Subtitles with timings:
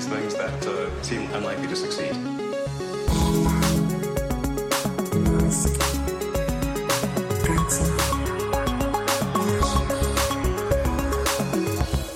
[0.00, 2.14] these things that uh, seem unlikely to succeed.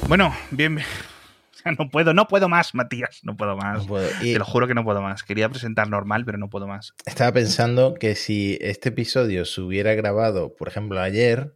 [0.09, 0.81] Bueno, bien.
[1.79, 3.21] No puedo, no puedo más, Matías.
[3.23, 3.79] No puedo más.
[3.79, 4.07] No puedo.
[4.21, 5.23] Y Te lo juro que no puedo más.
[5.23, 6.93] Quería presentar normal, pero no puedo más.
[7.07, 11.55] estaba pensando que si este episodio se hubiera grabado, por ejemplo, ayer,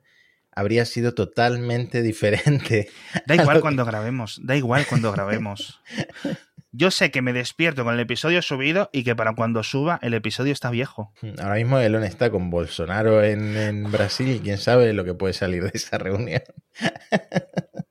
[0.58, 2.88] habría sido totalmente diferente.
[3.26, 5.80] Da igual cuando grabemos, da igual cuando grabemos.
[6.72, 10.12] Yo sé que me despierto con el episodio subido y que para cuando suba el
[10.14, 11.12] episodio está viejo.
[11.20, 15.14] que- Ahora mismo Elon está con Bolsonaro en, en Brasil y quién sabe lo que
[15.14, 16.42] puede salir de esa reunión.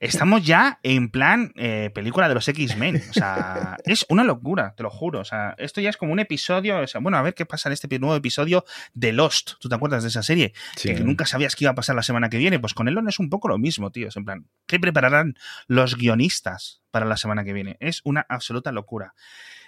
[0.00, 3.02] Estamos ya en plan eh, película de los X-Men.
[3.10, 5.20] O sea, es una locura, te lo juro.
[5.20, 6.80] O sea, esto ya es como un episodio.
[6.80, 9.52] O sea, bueno, a ver qué pasa en este nuevo episodio de Lost.
[9.60, 10.54] ¿Tú te acuerdas de esa serie?
[10.76, 10.94] Sí.
[10.94, 12.58] Que nunca sabías qué iba a pasar la semana que viene.
[12.58, 14.08] Pues con Elon es un poco lo mismo, tío.
[14.08, 15.34] Es en plan, ¿qué prepararán
[15.66, 17.76] los guionistas para la semana que viene?
[17.78, 19.14] Es una absoluta locura.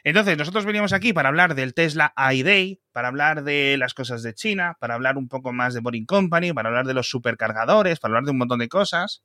[0.02, 4.34] Entonces, nosotros veníamos aquí para hablar del Tesla iDay, para hablar de las cosas de
[4.34, 8.12] China, para hablar un poco más de Boring Company, para hablar de los supercargadores, para
[8.12, 9.22] hablar de un montón de cosas.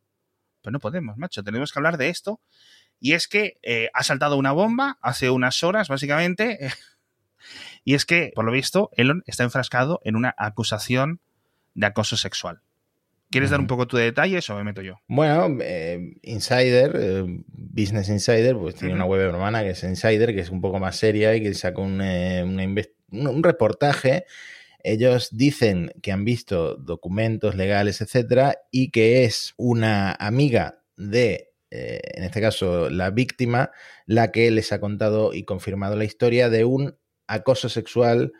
[0.67, 1.45] Pues no podemos, macho.
[1.45, 2.41] Tenemos que hablar de esto.
[2.99, 6.57] Y es que eh, ha saltado una bomba hace unas horas, básicamente.
[7.85, 11.21] y es que, por lo visto, Elon está enfrascado en una acusación
[11.73, 12.59] de acoso sexual.
[13.31, 14.95] ¿Quieres dar un poco tu detalles o me meto yo?
[15.07, 20.41] Bueno, eh, Insider, eh, Business Insider, pues tiene una web hermana que es Insider, que
[20.41, 24.25] es un poco más seria y que saca un, eh, una inves- un, un reportaje.
[24.83, 31.99] Ellos dicen que han visto documentos legales, etcétera, y que es una amiga de, eh,
[32.15, 33.71] en este caso, la víctima,
[34.05, 36.97] la que les ha contado y confirmado la historia de un
[37.27, 38.33] acoso sexual,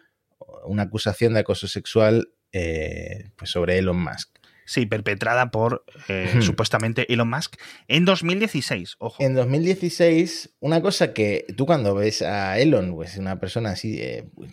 [0.66, 4.37] una acusación de acoso sexual eh, pues sobre Elon Musk.
[4.68, 7.56] Sí, perpetrada por eh, supuestamente Elon Musk
[7.88, 8.98] en 2016.
[9.00, 9.24] Ojo.
[9.24, 14.28] En 2016, una cosa que tú cuando ves a Elon, pues una persona así, eh,
[14.36, 14.52] pues,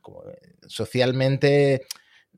[0.00, 1.82] como, eh, socialmente,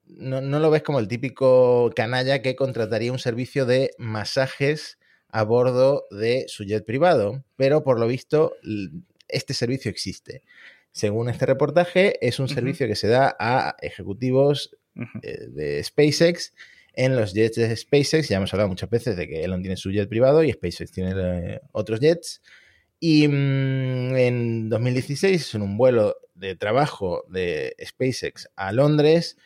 [0.06, 4.98] no, no lo ves como el típico canalla que contrataría un servicio de masajes
[5.28, 8.54] a bordo de su jet privado, pero por lo visto
[9.28, 10.42] este servicio existe.
[10.90, 14.74] Según este reportaje, es un servicio que se da a ejecutivos
[15.22, 16.54] eh, de SpaceX
[16.94, 18.28] en los jets de SpaceX.
[18.28, 21.12] Ya hemos hablado muchas veces de que Elon tiene su jet privado y SpaceX tiene
[21.16, 22.42] eh, otros jets.
[23.02, 29.36] Y mm, en 2016, en un vuelo de trabajo de SpaceX a Londres,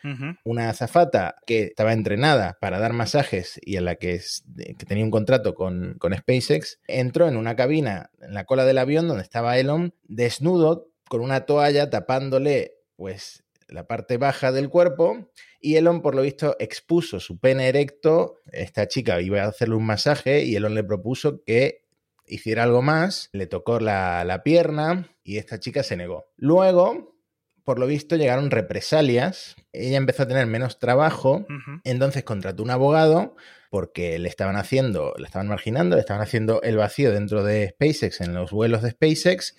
[0.45, 5.03] una azafata que estaba entrenada para dar masajes y en la que, es- que tenía
[5.03, 9.23] un contrato con, con SpaceX, entró en una cabina en la cola del avión donde
[9.23, 16.01] estaba Elon desnudo con una toalla tapándole pues la parte baja del cuerpo y Elon
[16.01, 20.55] por lo visto expuso su pene erecto, esta chica iba a hacerle un masaje y
[20.55, 21.85] Elon le propuso que
[22.27, 26.25] hiciera algo más, le tocó la, la pierna y esta chica se negó.
[26.37, 27.15] Luego,
[27.63, 31.45] por lo visto, llegaron represalias, ella empezó a tener menos trabajo,
[31.83, 33.35] entonces contrató un abogado
[33.75, 38.21] porque le estaban haciendo, le estaban marginando, le estaban haciendo el vacío dentro de SpaceX,
[38.21, 39.53] en los vuelos de SpaceX,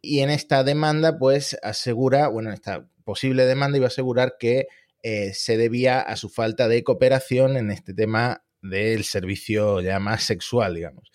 [0.00, 4.68] y en esta demanda, pues asegura, bueno, en esta posible demanda iba a asegurar que
[5.02, 10.22] eh, se debía a su falta de cooperación en este tema del servicio ya más
[10.22, 11.12] sexual, digamos.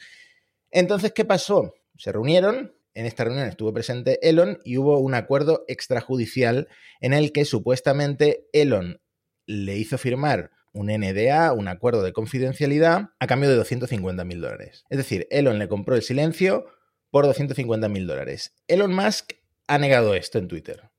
[0.70, 1.74] Entonces, ¿qué pasó?
[1.98, 6.68] Se reunieron, en esta reunión estuvo presente Elon y hubo un acuerdo extrajudicial
[7.02, 9.02] en el que supuestamente Elon
[9.48, 14.86] le hizo firmar un NDA, un acuerdo de confidencialidad, a cambio de 250 mil dólares.
[14.90, 16.66] Es decir, Elon le compró el silencio
[17.12, 18.56] por 250 mil dólares.
[18.68, 19.34] Elon Musk
[19.68, 20.90] ha negado esto en Twitter.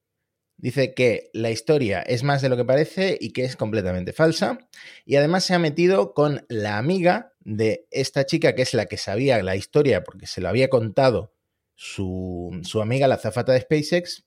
[0.57, 4.59] Dice que la historia es más de lo que parece y que es completamente falsa.
[5.05, 8.97] Y además se ha metido con la amiga de esta chica, que es la que
[8.97, 11.35] sabía la historia porque se lo había contado
[11.75, 14.24] su, su amiga, la zafata de SpaceX.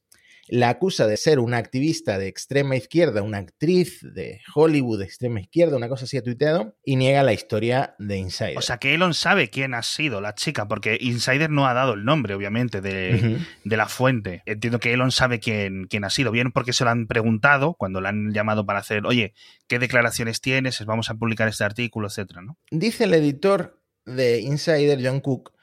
[0.47, 5.39] La acusa de ser una activista de extrema izquierda, una actriz de Hollywood de extrema
[5.41, 8.57] izquierda, una cosa así ha tuiteado, y niega la historia de Insider.
[8.57, 11.93] O sea que Elon sabe quién ha sido la chica, porque Insider no ha dado
[11.93, 14.43] el nombre, obviamente, de, de la fuente.
[14.45, 18.01] Entiendo que Elon sabe quién, quién ha sido, bien porque se lo han preguntado cuando
[18.01, 19.33] le han llamado para hacer, oye,
[19.67, 20.83] ¿qué declaraciones tienes?
[20.85, 22.57] Vamos a publicar este artículo, etcétera, ¿no?
[22.71, 25.53] Dice el editor de Insider, John Cook,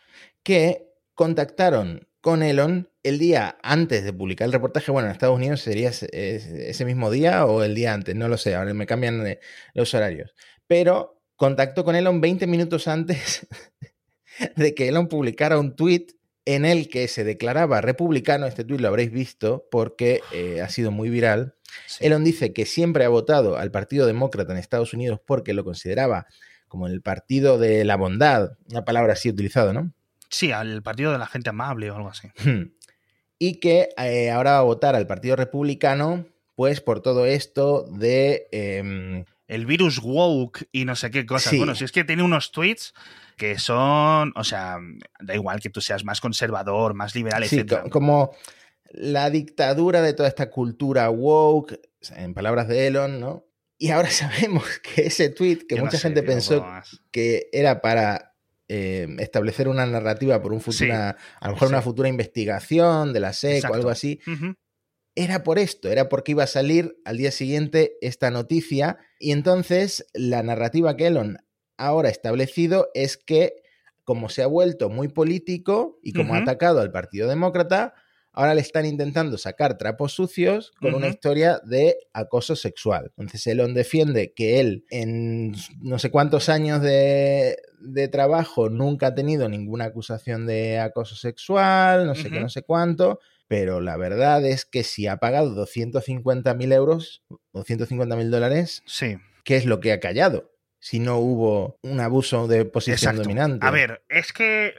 [0.43, 4.91] que contactaron con Elon el día antes de publicar el reportaje.
[4.91, 8.55] Bueno, en Estados Unidos sería ese, mismo día o el día antes, no lo sé,
[8.57, 9.39] ahora me cambian
[9.75, 10.35] los horarios.
[10.67, 13.47] Pero contactó con Elon 20 minutos antes
[14.57, 16.07] de que Elon publicara un tweet
[16.47, 18.47] en el que se declaraba republicano.
[18.47, 21.57] Este tweet lo habréis visto porque eh, ha sido muy viral.
[21.87, 22.07] Sí.
[22.07, 26.27] Elon dice que siempre ha votado al Partido Demócrata en Estados Unidos porque lo consideraba
[26.69, 29.93] como el partido de la bondad, una palabra así utilizada, ¿no?
[30.29, 32.29] Sí, al partido de la gente amable o algo así.
[33.45, 38.49] Y que eh, ahora va a votar al Partido Republicano, pues por todo esto de...
[38.53, 41.51] Eh, el virus woke y no sé qué cosas.
[41.51, 41.59] Sí.
[41.59, 42.95] Bueno, si es que tiene unos tweets
[43.37, 44.79] que son, o sea,
[45.21, 47.83] da igual que tú seas más conservador, más liberal, sí, etc.
[47.83, 48.31] co- como
[48.91, 51.79] la dictadura de toda esta cultura woke,
[52.17, 53.45] en palabras de Elon, ¿no?
[53.77, 56.67] Y ahora sabemos que ese tweet que Yo no mucha sé, gente tío, pensó
[57.11, 58.34] que era para
[58.69, 61.75] eh, establecer una narrativa por un futura, a lo mejor sí.
[61.75, 64.21] una futura investigación de la SEC o algo así,
[65.15, 70.07] era por esto, era porque iba a salir al día siguiente esta noticia y entonces
[70.13, 71.39] la narrativa que Elon
[71.77, 73.63] ahora ha establecido es que
[74.05, 77.95] como se ha vuelto muy político y como ha atacado al Partido Demócrata,
[78.35, 83.13] ahora le están intentando sacar trapos sucios con una historia de acoso sexual.
[83.17, 89.15] Entonces Elon defiende que él en no sé cuántos años de, de trabajo nunca ha
[89.15, 94.45] tenido ninguna acusación de acoso sexual, no sé qué, no sé cuánto, pero la verdad
[94.45, 97.23] es que si ha pagado 250.000 euros
[97.53, 99.17] o 150.000 dólares, Sí.
[99.45, 100.51] ¿qué es lo que ha callado?
[100.81, 103.23] Si no hubo un abuso de posición Exacto.
[103.23, 103.67] dominante.
[103.67, 104.75] A ver, es que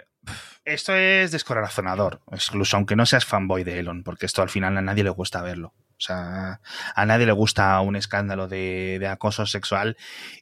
[0.65, 4.81] esto es descorazonador, incluso aunque no seas fanboy de Elon, porque esto al final a
[4.81, 5.73] nadie le gusta verlo.
[5.97, 6.59] O sea,
[6.95, 9.95] a nadie le gusta un escándalo de, de acoso sexual.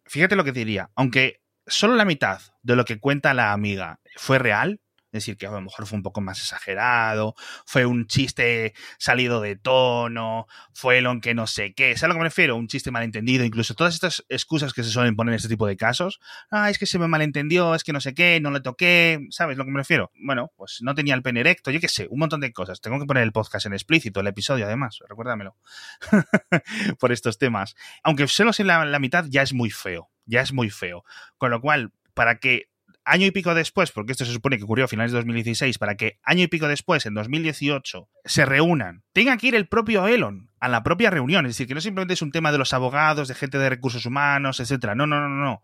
[0.05, 4.39] Fíjate lo que diría, aunque solo la mitad de lo que cuenta la amiga fue
[4.39, 4.79] real,
[5.13, 7.35] es decir, que a lo mejor fue un poco más exagerado,
[7.67, 12.13] fue un chiste salido de tono, fue Elon que no sé qué, ¿sabes a lo
[12.15, 12.55] que me refiero?
[12.55, 15.77] Un chiste malentendido, incluso todas estas excusas que se suelen poner en este tipo de
[15.77, 16.19] casos,
[16.49, 19.55] ah, es que se me malentendió, es que no sé qué, no le toqué, ¿sabes
[19.55, 20.11] lo que me refiero?
[20.15, 22.81] Bueno, pues no tenía el pene erecto, yo qué sé, un montón de cosas.
[22.81, 25.55] Tengo que poner el podcast en explícito, el episodio además, recuérdamelo,
[26.99, 27.75] por estos temas.
[28.01, 31.03] Aunque solo sea la, la mitad, ya es muy feo, ya es muy feo.
[31.37, 32.72] Con lo cual, para que
[33.05, 35.95] año y pico después, porque esto se supone que ocurrió a finales de 2016, para
[35.95, 40.49] que año y pico después, en 2018, se reúnan, tenga que ir el propio Elon
[40.59, 41.45] a la propia reunión.
[41.45, 44.05] Es decir, que no simplemente es un tema de los abogados, de gente de recursos
[44.05, 44.95] humanos, etcétera.
[44.95, 45.61] No, no, no, no.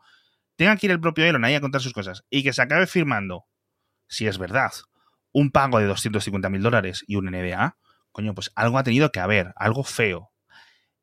[0.56, 2.86] Tenga que ir el propio Elon ahí a contar sus cosas y que se acabe
[2.86, 3.46] firmando,
[4.08, 4.72] si es verdad,
[5.32, 7.78] un pago de 250 mil dólares y un NDA,
[8.12, 10.32] coño, pues algo ha tenido que haber, algo feo.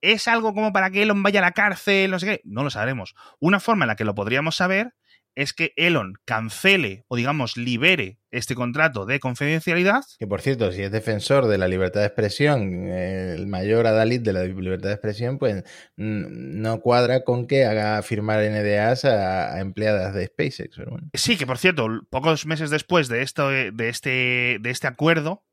[0.02, 2.10] ¿Es algo como para que Elon vaya a la cárcel?
[2.10, 2.40] No sé qué.
[2.44, 3.14] No lo sabremos.
[3.40, 4.94] Una forma en la que lo podríamos saber
[5.36, 10.02] es que Elon cancele o digamos libere este contrato de confidencialidad.
[10.18, 14.22] Que por cierto, si es defensor de la libertad de expresión, eh, el mayor adalid
[14.22, 15.62] de la libertad de expresión, pues
[15.96, 20.78] no cuadra con que haga firmar NDAs a, a empleadas de SpaceX.
[20.78, 21.10] Bueno.
[21.14, 25.44] Sí, que por cierto, pocos meses después de esto, de este, de este acuerdo,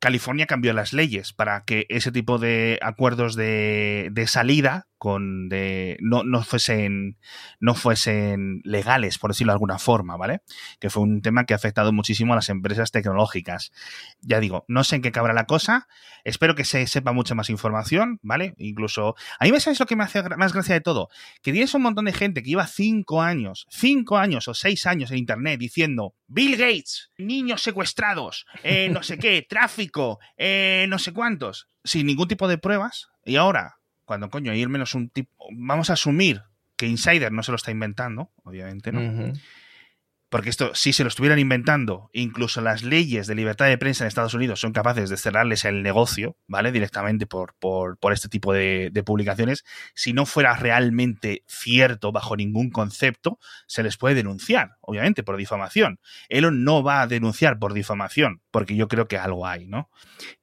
[0.00, 5.98] California cambió las leyes para que ese tipo de acuerdos de, de salida con de,
[6.00, 7.18] no, no, fuesen,
[7.60, 10.40] no fuesen legales, por decirlo de alguna forma, ¿vale?
[10.80, 13.70] Que fue un tema que ha afectado muchísimo a las empresas tecnológicas.
[14.22, 15.88] Ya digo, no sé en qué cabrá la cosa,
[16.24, 18.54] espero que se sepa mucha más información, ¿vale?
[18.56, 21.10] Incluso, a mí me sabes lo que me hace más gracia de todo,
[21.42, 25.10] que tienes un montón de gente que lleva cinco años, cinco años o seis años
[25.10, 31.12] en Internet diciendo, Bill Gates, niños secuestrados, eh, no sé qué, tráfico, eh, no sé
[31.12, 35.46] cuántos, sin ningún tipo de pruebas, y ahora cuando coño hay al menos un tipo.
[35.52, 36.42] Vamos a asumir
[36.76, 39.32] que Insider no se lo está inventando, obviamente, ¿no?
[40.34, 44.08] Porque esto, si se lo estuvieran inventando, incluso las leyes de libertad de prensa en
[44.08, 46.72] Estados Unidos son capaces de cerrarles el negocio, ¿vale?
[46.72, 49.64] Directamente por, por, por este tipo de, de, publicaciones.
[49.94, 56.00] Si no fuera realmente cierto bajo ningún concepto, se les puede denunciar, obviamente, por difamación.
[56.28, 59.88] Elon no va a denunciar por difamación, porque yo creo que algo hay, ¿no?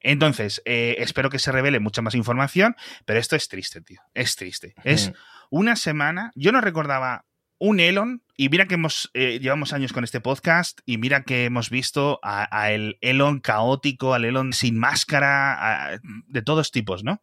[0.00, 4.00] Entonces, eh, espero que se revele mucha más información, pero esto es triste, tío.
[4.14, 4.72] Es triste.
[4.84, 5.12] Es
[5.50, 6.30] una semana.
[6.34, 7.26] Yo no recordaba
[7.64, 11.44] un Elon, y mira que hemos eh, llevamos años con este podcast, y mira que
[11.44, 17.04] hemos visto a, a el Elon caótico, al Elon sin máscara, a, de todos tipos,
[17.04, 17.22] ¿no?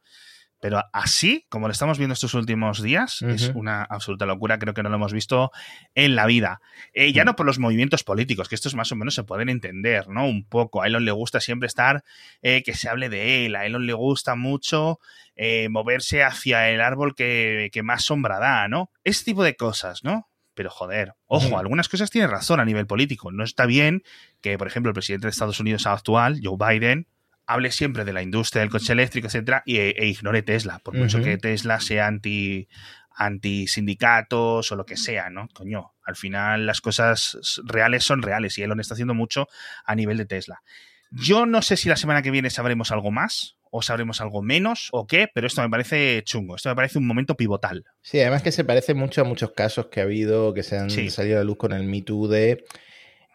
[0.61, 3.33] Pero así, como lo estamos viendo estos últimos días, uh -huh.
[3.33, 4.59] es una absoluta locura.
[4.59, 5.51] Creo que no lo hemos visto
[5.95, 6.61] en la vida.
[6.93, 10.09] Eh, ya no por los movimientos políticos, que estos más o menos se pueden entender,
[10.09, 10.25] ¿no?
[10.25, 10.81] Un poco.
[10.81, 12.03] A Elon le gusta siempre estar,
[12.41, 13.55] eh, que se hable de él.
[13.55, 14.99] A Elon le gusta mucho
[15.35, 18.91] eh, moverse hacia el árbol que, que, más sombra da, ¿no?
[19.05, 20.28] Ese tipo de cosas, ¿no?
[20.59, 23.31] Pero joder, ojo, algunas cosas tienen razón a nivel político.
[23.31, 24.03] No está bien
[24.41, 27.07] que, por ejemplo, el presidente de Estados Unidos actual, Joe Biden,
[27.45, 31.19] hable siempre de la industria del coche eléctrico, etcétera, y, e, ignore Tesla, por mucho
[31.19, 31.23] uh -huh.
[31.23, 32.67] que Tesla sea anti,
[33.15, 35.47] anti sindicatos o lo que sea, ¿no?
[35.53, 39.47] Coño, al final las cosas reales son reales y Elon está haciendo mucho
[39.85, 40.61] a nivel de Tesla.
[41.09, 44.89] Yo no sé si la semana que viene sabremos algo más o sabremos algo menos
[44.91, 47.85] o qué, pero esto me parece chungo, esto me parece un momento pivotal.
[48.01, 50.89] Sí, además que se parece mucho a muchos casos que ha habido que se han
[50.89, 51.09] sí.
[51.09, 52.63] salido a la luz con el Me Too de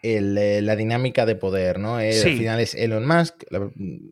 [0.06, 1.96] eh, la dinámica de poder, ¿no?
[1.96, 3.44] Al final es Elon Musk,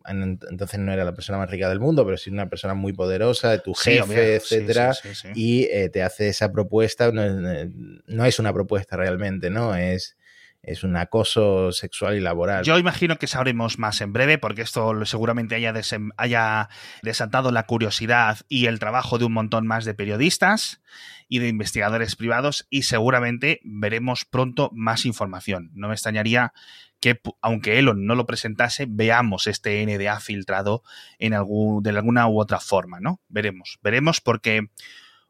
[0.06, 3.58] entonces no era la persona más rica del mundo, pero sí una persona muy poderosa,
[3.58, 4.94] tu jefe, etcétera,
[5.34, 9.76] y eh, te hace esa propuesta, no, es una propuesta realmente, ¿no?
[9.76, 10.16] Es
[10.62, 12.64] es un acoso sexual y laboral.
[12.64, 16.68] Yo imagino que sabremos más en breve, porque esto seguramente haya,
[17.02, 20.80] desatado la curiosidad y el trabajo de un montón más de periodistas
[21.28, 25.70] y de investigadores privados, y seguramente veremos pronto más información.
[25.74, 26.52] No me extrañaría
[27.00, 30.84] que, aunque Elon no lo presentase, veamos este NDA filtrado
[31.18, 33.20] de alguna u otra forma, ¿no?
[33.28, 34.68] Veremos, veremos porque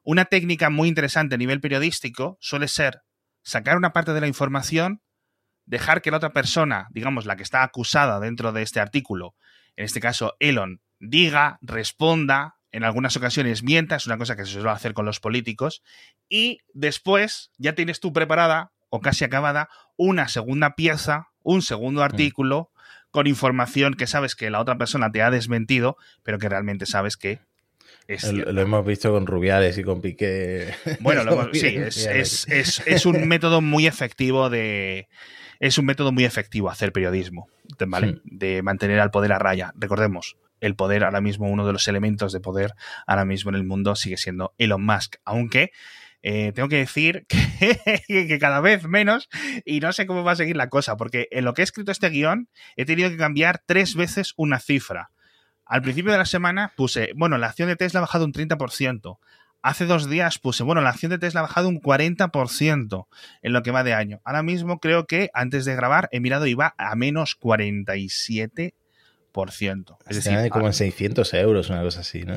[0.02, 3.02] una técnica muy interesante a nivel periodístico suele ser
[3.42, 5.00] sacar una parte de la información
[5.66, 9.34] dejar que la otra persona, digamos, la que está acusada dentro de este artículo,
[9.76, 14.52] en este caso Elon, diga, responda, en algunas ocasiones mienta, es una cosa que se
[14.52, 15.82] suele hacer con los políticos,
[16.28, 22.70] y después ya tienes tú preparada, o casi acabada, una segunda pieza, un segundo artículo,
[23.10, 27.16] con información que sabes que la otra persona te ha desmentido, pero que realmente sabes
[27.16, 27.40] que
[28.08, 30.74] es lo, hemos visto con Rubiales y con Piqué.
[31.00, 35.08] Bueno, sí, es, un método muy efectivo de,
[35.60, 37.48] es un método muy efectivo hacer periodismo,
[37.86, 38.20] ¿vale?
[38.24, 39.72] De mantener al poder a raya.
[39.76, 42.72] Recordemos, el poder ahora mismo, uno de los elementos de poder
[43.06, 45.70] ahora mismo en el mundo sigue siendo Elon Musk, aunque
[46.22, 47.26] eh, tengo que decir
[48.08, 49.28] que, cada vez menos
[49.64, 51.92] y no sé cómo va a seguir la cosa, porque en lo que he escrito
[51.92, 55.10] este guion he tenido que cambiar tres veces una cifra.
[55.72, 59.16] Al principio de la semana puse, bueno, la acción de Tesla ha bajado un 30%.
[59.62, 63.06] Hace dos días puse, bueno, la acción de Tesla ha bajado un 40%
[63.40, 64.20] en lo que va de año.
[64.22, 68.74] Ahora mismo creo que antes de grabar he mirado y va a menos 47%.
[70.10, 72.34] Es decir, como en 600 euros, una cosa así, ¿no?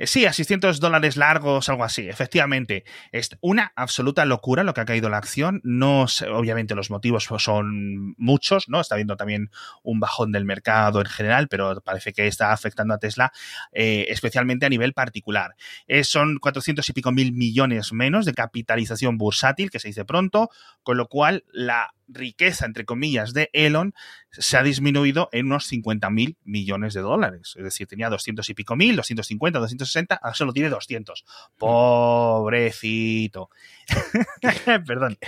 [0.00, 2.08] Eh, sí, a 600 dólares largos, algo así.
[2.08, 5.60] Efectivamente, es una absoluta locura lo que ha caído la acción.
[5.62, 8.80] No obviamente los motivos son muchos, ¿no?
[8.80, 9.50] Está habiendo también
[9.82, 13.30] un bajón del mercado en general, pero parece que está afectando a Tesla
[13.72, 15.54] eh, especialmente a nivel particular.
[15.86, 20.48] Eh, son 400 y pico mil millones menos de capitalización bursátil, que se dice pronto,
[20.82, 23.94] con lo cual la riqueza, entre comillas, de Elon
[24.30, 27.54] se ha disminuido en unos 50 mil millones de dólares.
[27.56, 31.24] Es decir, tenía 200 y pico mil, 250, 260, ahora solo tiene 200.
[31.58, 33.50] Pobrecito.
[34.86, 35.18] Perdón.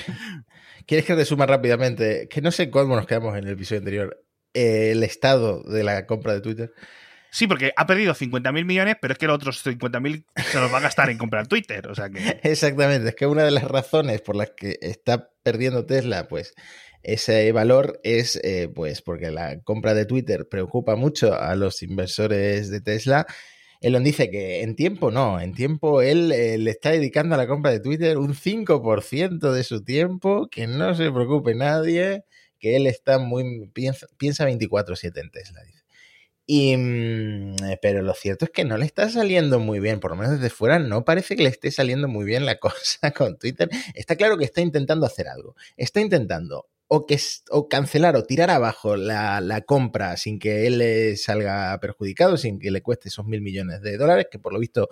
[0.87, 2.29] ¿Quieres que resuma rápidamente?
[2.29, 4.25] Que no sé cómo nos quedamos en el episodio anterior.
[4.55, 6.73] el estado de la compra de Twitter.
[7.33, 10.77] Sí, porque ha perdido 50.000 millones, pero es que los otros 50.000 se los va
[10.77, 11.89] a gastar en comprar Twitter.
[11.89, 12.19] O sea que...
[12.43, 16.53] Exactamente, es que una de las razones por las que está perdiendo Tesla, pues
[17.03, 22.71] ese valor es eh, pues porque la compra de Twitter preocupa mucho a los inversores
[22.71, 23.27] de Tesla.
[23.81, 27.47] Elon dice que en tiempo no, en tiempo él eh, le está dedicando a la
[27.47, 32.25] compra de Twitter un 5% de su tiempo, que no se preocupe nadie,
[32.59, 35.82] que él está muy piensa, piensa 24/7 en Tesla, dice.
[36.47, 40.11] Y, mm, eh, pero lo cierto es que no le está saliendo muy bien, por
[40.11, 43.39] lo menos desde fuera no parece que le esté saliendo muy bien la cosa con
[43.39, 43.71] Twitter.
[43.95, 45.55] Está claro que está intentando hacer algo.
[45.77, 47.19] Está intentando o, que,
[47.51, 52.59] o cancelar o tirar abajo la, la, compra sin que él le salga perjudicado, sin
[52.59, 54.91] que le cueste esos mil millones de dólares, que por lo visto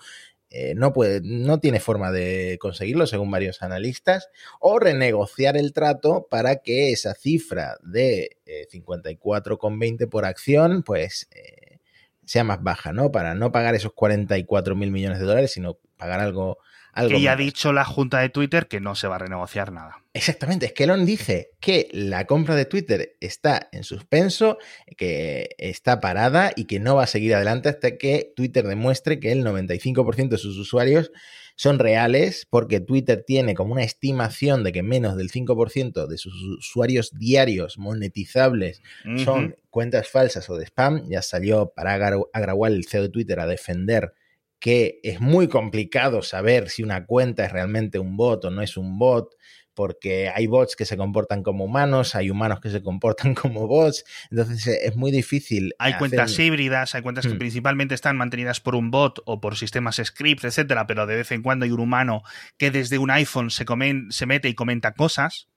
[0.50, 6.26] eh, no, puede, no tiene forma de conseguirlo, según varios analistas, o renegociar el trato
[6.28, 8.36] para que esa cifra de
[8.72, 11.78] 54,20 eh, por acción, pues eh,
[12.24, 13.12] sea más baja, ¿no?
[13.12, 16.58] Para no pagar esos 44 mil millones de dólares, sino pagar algo
[16.94, 20.02] que ya ha dicho la junta de Twitter que no se va a renegociar nada.
[20.12, 24.58] Exactamente, es que Elon dice que la compra de Twitter está en suspenso,
[24.96, 29.30] que está parada y que no va a seguir adelante hasta que Twitter demuestre que
[29.30, 31.12] el 95% de sus usuarios
[31.60, 36.34] son reales, porque Twitter tiene como una estimación de que menos del 5% de sus
[36.58, 38.80] usuarios diarios monetizables
[39.22, 41.06] son cuentas falsas o de spam.
[41.10, 41.92] Ya salió para
[42.32, 44.14] Agrawal, el CEO de Twitter, a defender
[44.60, 48.76] que es muy complicado saber si una cuenta es realmente un bot o no es
[48.76, 49.34] un bot,
[49.74, 54.04] porque hay bots que se comportan como humanos, hay humanos que se comportan como bots,
[54.30, 55.72] entonces eh, es muy difícil.
[55.78, 57.38] Hay cuentas híbridas, hay cuentas que mm.
[57.38, 61.42] principalmente están mantenidas por un bot o por sistemas scripts, etcétera, pero de vez en
[61.42, 62.22] cuando hay un humano
[62.58, 63.64] que desde un iPhone se,
[64.10, 65.49] se mete y comenta cosas.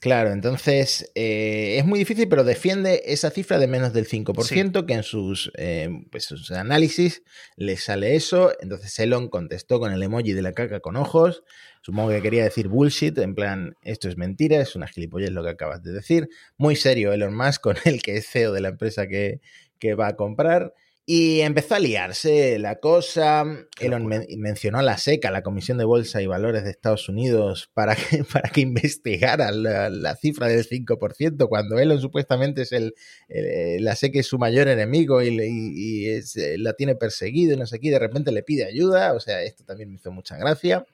[0.00, 4.94] Claro, entonces eh, es muy difícil, pero defiende esa cifra de menos del 5%, que
[4.94, 7.22] en sus, eh, pues, sus análisis
[7.56, 8.52] le sale eso.
[8.60, 11.44] Entonces Elon contestó con el emoji de la caca con ojos.
[11.82, 15.50] Supongo que quería decir bullshit, en plan, esto es mentira, es una gilipollez lo que
[15.50, 16.28] acabas de decir.
[16.56, 19.40] Muy serio Elon Musk con el que es CEO de la empresa que,
[19.78, 20.74] que va a comprar.
[21.04, 23.44] Y empezó a liarse la cosa.
[23.80, 24.06] Elon
[24.38, 28.22] mencionó a la SECA, la Comisión de Bolsa y Valores de Estados Unidos, para que,
[28.32, 32.94] para que investigara la, cifra del 5%, cuando Elon supuestamente es el,
[33.28, 36.22] la SECA es su mayor enemigo y, eh,
[36.58, 39.12] la tiene perseguido y no sé qué, de repente le pide ayuda.
[39.14, 40.86] O sea, esto también me hizo mucha gracia.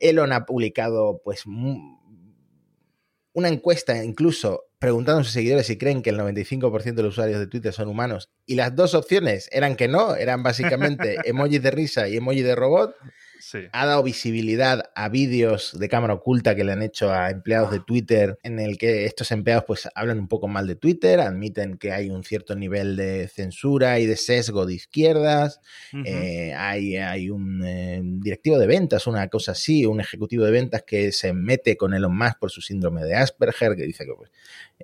[0.00, 1.46] Elon ha publicado, pues,
[3.32, 7.38] una encuesta incluso preguntando a sus seguidores si creen que el 95% de los usuarios
[7.38, 8.30] de Twitter son humanos.
[8.46, 12.56] Y las dos opciones eran que no, eran básicamente emojis de risa y emoji de
[12.56, 12.94] robot.
[13.72, 17.80] Ha dado visibilidad a vídeos de cámara oculta que le han hecho a empleados de
[17.80, 21.92] Twitter en el que estos empleados pues hablan un poco mal de Twitter, admiten que
[21.92, 25.60] hay un cierto nivel de censura y de sesgo de izquierdas,
[26.04, 30.82] eh, hay, hay un eh, directivo de ventas, una cosa así, un ejecutivo de ventas
[30.86, 34.30] que se mete con Elon Musk por su síndrome de Asperger, que dice que, pues,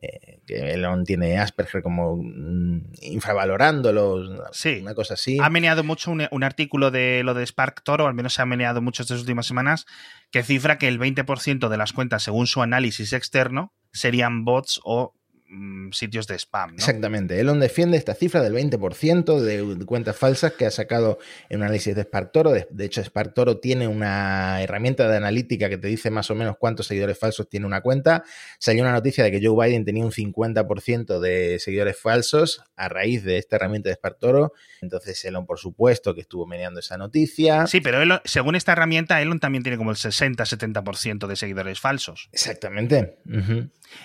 [0.00, 4.81] eh, que Elon tiene Asperger como mm, infravalorándolo, sí.
[4.83, 5.38] una cosa así.
[5.41, 8.47] Ha meneado mucho un, un, artículo de lo de Spark Toro, al menos se ha
[8.47, 9.87] meneado mucho estas últimas semanas,
[10.31, 15.15] que cifra que el 20% de las cuentas, según su análisis externo, serían bots o
[15.49, 16.75] Mm, sitios de spam.
[16.75, 17.38] Exactamente.
[17.38, 21.95] Elon defiende esta cifra del 20% de cuentas falsas que ha sacado en un análisis
[21.95, 22.50] de SparkToro.
[22.50, 26.57] De, de hecho, SparkToro tiene una herramienta de analítica que te dice más o menos
[26.59, 28.25] cuántos seguidores falsos tiene una cuenta.
[28.59, 33.23] Salió una noticia de que Joe Biden tenía un 50% de seguidores falsos a raíz
[33.23, 34.53] de esta herramienta de SparkToro.
[34.83, 37.69] Entonces, Elon, por supuesto, que estuvo meneando esa noticia.
[37.69, 42.29] Sí, pero según esta herramienta, Elon también tiene como el 60-70% de seguidores falsos.
[42.33, 43.19] Exactamente.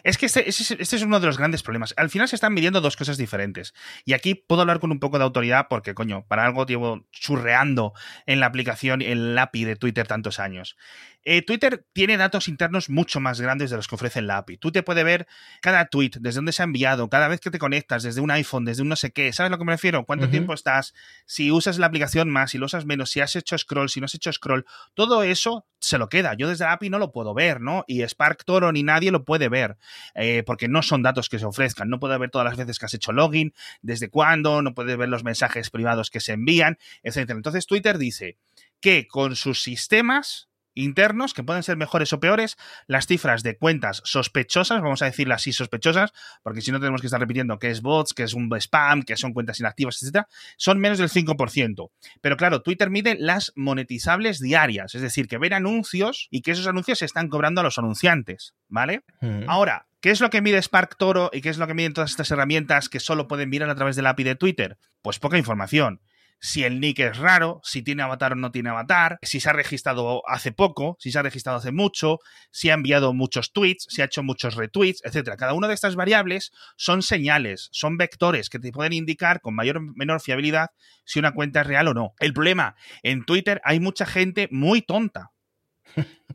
[0.04, 1.94] Es que este, este, es uno de los grandes problemas.
[1.98, 3.74] Al final se están midiendo dos cosas diferentes.
[4.06, 7.94] Y aquí puedo hablar con un poco de autoridad porque, coño, para algo llevo churreando
[8.26, 10.76] en la aplicación, el API de Twitter tantos años.
[11.24, 14.58] Eh, Twitter tiene datos internos mucho más grandes de los que ofrece la API.
[14.58, 15.28] Tú te puedes ver
[15.62, 18.66] cada tweet, desde dónde se ha enviado, cada vez que te conectas, desde un iPhone,
[18.66, 19.32] desde un no sé qué.
[19.34, 20.06] ¿Sabes a lo que me refiero?
[20.06, 20.94] ¿Cuánto tiempo estás?
[21.25, 24.06] Si usas la aplicación más, si lo usas menos, si has hecho scroll, si no
[24.06, 24.66] has hecho scroll.
[24.94, 26.36] Todo eso se lo queda.
[26.36, 27.84] Yo desde la API no lo puedo ver, ¿no?
[27.88, 29.78] Y Spark Toro ni nadie lo puede ver,
[30.13, 31.90] eh, porque no son datos que se ofrezcan.
[31.90, 35.10] No puedo ver todas las veces que has hecho login, desde cuándo, no puedes ver
[35.10, 37.31] los mensajes privados que se envían, etc.
[37.31, 38.38] Entonces Twitter dice
[38.79, 42.57] que con sus sistemas internos, que pueden ser mejores o peores,
[42.88, 47.07] las cifras de cuentas sospechosas, vamos a decirlas así sospechosas, porque si no tenemos que
[47.07, 50.79] estar repitiendo que es bots, que es un spam, que son cuentas inactivas, etcétera, son
[50.79, 51.92] menos del 5%.
[52.22, 56.68] Pero claro, Twitter mide las monetizables diarias, es decir, que ven anuncios y que esos
[56.68, 59.03] anuncios se están cobrando a los anunciantes, ¿vale?
[59.48, 62.10] Ahora, ¿Qué es lo que mide Spark Toro y qué es lo que miden todas
[62.10, 64.79] estas herramientas que solo pueden mirar a través del API de Twitter?
[65.03, 66.01] Pues poca información
[66.42, 69.54] si el nick es raro, si tiene avatar o no tiene avatar, si se ha
[69.54, 72.18] registrado hace poco, si se ha registrado hace mucho,
[72.50, 75.36] si ha enviado muchos tweets, si ha hecho muchos retweets, etc.
[75.38, 79.77] Cada una de estas variables son señales, son vectores que te pueden indicar con mayor
[79.77, 80.72] o menor fiabilidad
[81.06, 82.16] si una cuenta es real o no.
[82.20, 85.32] El problema, en Twitter hay mucha gente muy tonta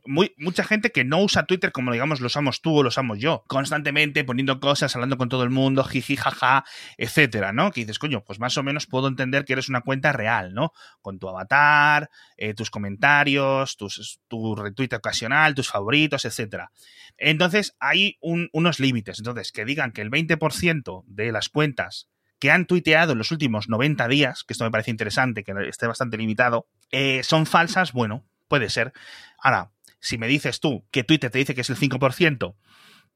[0.06, 3.18] muy, mucha gente que no usa Twitter como, digamos, lo usamos tú o lo usamos
[3.18, 6.64] yo, constantemente poniendo cosas, hablando con todo el mundo, jiji, jaja,
[6.96, 7.70] etcétera, ¿no?
[7.70, 10.72] Que dices, coño, pues más o menos puedo entender que eres una cuenta real, ¿no?
[11.00, 16.70] Con tu avatar, eh, tus comentarios, tus, tu retweet ocasional, tus favoritos, etcétera.
[17.18, 19.18] Entonces, hay unos límites.
[19.18, 23.68] Entonces, que digan que el 20% de las cuentas que han tuiteado en los últimos
[23.68, 28.26] 90 días, que esto me parece interesante, que esté bastante limitado, eh, son falsas, bueno,
[28.48, 28.92] puede ser.
[29.38, 32.56] Ahora, si me dices tú que Twitter te dice que es el 5%,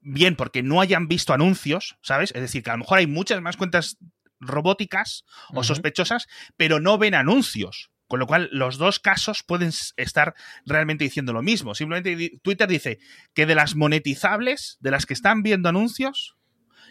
[0.00, 2.32] bien porque no hayan visto anuncios, ¿sabes?
[2.34, 3.98] Es decir, que a lo mejor hay muchas más cuentas
[4.40, 7.90] robóticas o sospechosas, pero no ven anuncios.
[8.08, 10.34] Con lo cual, los dos casos pueden estar
[10.66, 11.76] realmente diciendo lo mismo.
[11.76, 12.98] Simplemente Twitter dice
[13.34, 16.36] que de las monetizables, de las que están viendo anuncios,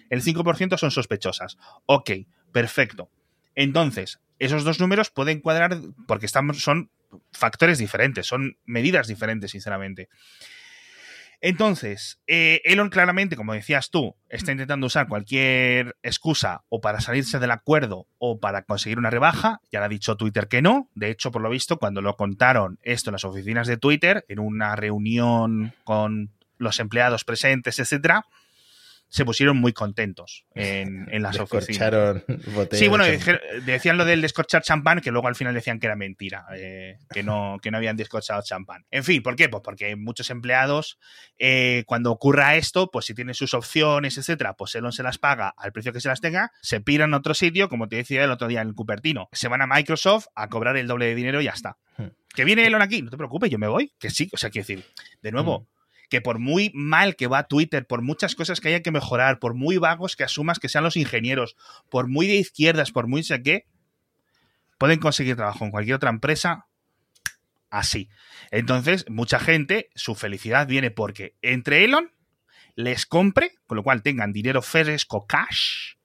[0.09, 1.57] el 5% son sospechosas.
[1.85, 2.11] Ok,
[2.53, 3.11] perfecto.
[3.53, 6.89] Entonces, esos dos números pueden cuadrar porque son
[7.31, 10.09] factores diferentes, son medidas diferentes, sinceramente.
[11.41, 17.39] Entonces, eh, Elon claramente, como decías tú, está intentando usar cualquier excusa o para salirse
[17.39, 19.61] del acuerdo o para conseguir una rebaja.
[19.71, 20.89] Ya le ha dicho Twitter que no.
[20.95, 24.39] De hecho, por lo visto, cuando lo contaron esto en las oficinas de Twitter, en
[24.39, 28.25] una reunión con los empleados presentes, etcétera,
[29.09, 32.23] se pusieron muy contentos en, en las oficinas.
[32.71, 33.03] Sí, bueno,
[33.65, 37.23] decían lo del descorchar champán, que luego al final decían que era mentira, eh, que,
[37.23, 38.85] no, que no habían descorchado champán.
[38.91, 39.49] En fin, ¿por qué?
[39.49, 40.99] Pues porque muchos empleados,
[41.37, 45.53] eh, cuando ocurra esto, pues si tienen sus opciones, etcétera, pues Elon se las paga
[45.57, 48.31] al precio que se las tenga, se piran a otro sitio, como te decía el
[48.31, 49.27] otro día en el Cupertino.
[49.31, 51.77] Se van a Microsoft a cobrar el doble de dinero y ya está.
[51.97, 52.09] Hmm.
[52.33, 53.01] ¿Que viene Elon aquí?
[53.01, 53.91] No te preocupes, yo me voy.
[53.99, 54.85] Que sí, o sea, quiero decir,
[55.21, 55.61] de nuevo.
[55.61, 55.78] Hmm
[56.09, 59.53] que por muy mal que va Twitter, por muchas cosas que haya que mejorar, por
[59.53, 61.55] muy vagos que asumas que sean los ingenieros,
[61.89, 63.65] por muy de izquierdas, por muy sé qué,
[64.77, 66.65] pueden conseguir trabajo en cualquier otra empresa
[67.69, 68.09] así.
[68.51, 72.11] Entonces, mucha gente, su felicidad viene porque entre Elon
[72.75, 75.95] les compre, con lo cual tengan dinero fresco, cash,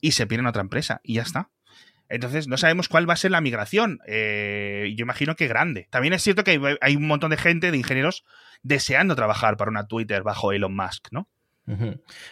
[0.00, 1.50] y se pierden a otra empresa y ya está.
[2.10, 4.00] Entonces, no sabemos cuál va a ser la migración.
[4.06, 5.88] Eh, yo imagino que grande.
[5.90, 8.24] También es cierto que hay un montón de gente, de ingenieros,
[8.62, 11.28] deseando trabajar para una Twitter bajo Elon Musk, ¿no?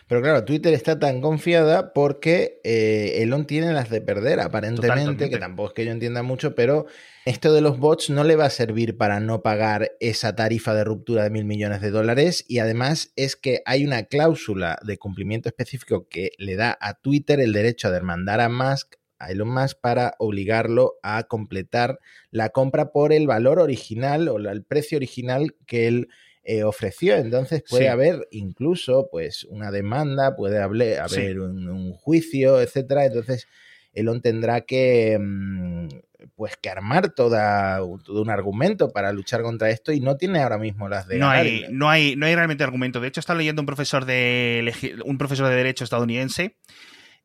[0.08, 5.38] Pero claro, Twitter está tan confiada porque eh, Elon tiene las de perder, aparentemente, que
[5.38, 6.86] tampoco es que yo entienda mucho, pero
[7.24, 10.82] esto de los bots no le va a servir para no pagar esa tarifa de
[10.82, 15.48] ruptura de mil millones de dólares y además es que hay una cláusula de cumplimiento
[15.48, 19.78] específico que le da a Twitter el derecho a demandar a Musk a Elon Musk
[19.80, 21.98] para obligarlo a completar
[22.30, 26.08] la compra por el valor original o el precio original que él
[26.44, 27.16] eh, ofreció.
[27.16, 33.04] Entonces puede haber incluso pues una demanda, puede haber, un, juicio, etcétera.
[33.04, 33.46] Entonces
[33.92, 35.88] Elon tendrá que mm,
[36.36, 40.56] pues que armar toda, todo un argumento para luchar contra esto y no tiene ahora
[40.56, 43.62] mismo las de no hay no hay no hay realmente argumento de hecho está leyendo
[43.62, 44.72] un profesor de
[45.04, 46.56] un profesor de derecho estadounidense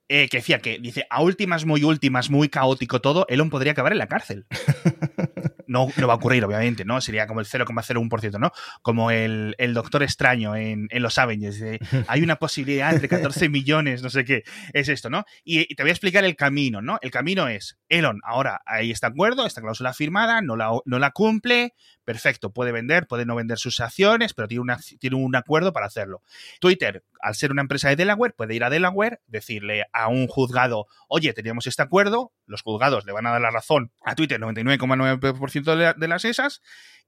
[0.10, 3.92] eh, que decía que, dice, a últimas, muy últimas, muy caótico todo, Elon podría acabar
[3.92, 4.46] en la cárcel.
[5.66, 7.02] No, no va a ocurrir, obviamente, ¿no?
[7.02, 8.52] Sería como el 0,01%, ¿no?
[8.84, 11.60] Como el, Doctor Extraño en, Los Avengers.
[12.08, 14.44] hay una posibilidad entre 14 millones, no sé qué.
[14.74, 15.26] Es esto, ¿no?
[15.44, 17.00] Y, te voy a explicar el camino, ¿no?
[17.02, 21.10] El camino es, Elon, ahora ahí está acuerdo, esta cláusula firmada, no la, no la
[21.10, 21.74] cumple,
[22.06, 25.88] perfecto, puede vender, puede no vender sus acciones, pero tiene, una, tiene un acuerdo para
[25.88, 26.22] hacerlo.
[26.60, 30.88] Twitter, al ser una empresa de Delaware, puede ir a Delaware, decirle a un juzgado,
[31.08, 35.96] oye, teníamos este acuerdo, los juzgados le van a dar la razón a Twitter 99,9%
[35.96, 36.62] de las esas,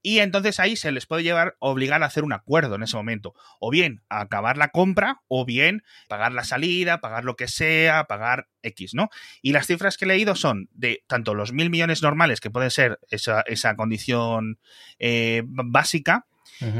[0.05, 3.33] y entonces ahí se les puede llevar, obligar a hacer un acuerdo en ese momento.
[3.59, 8.03] O bien a acabar la compra, o bien pagar la salida, pagar lo que sea,
[8.03, 9.09] pagar X, ¿no?
[9.41, 12.69] Y las cifras que he leído son de tanto los mil millones normales, que puede
[12.69, 14.59] ser esa, condición
[14.99, 16.27] eh, básica,